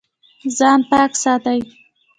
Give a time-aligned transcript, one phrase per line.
[0.57, 1.59] ځان پاک ساتئ